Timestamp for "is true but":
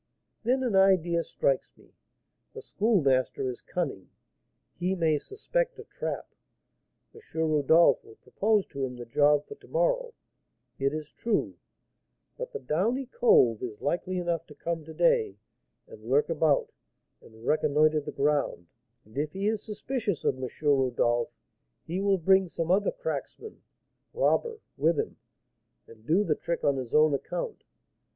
10.91-12.51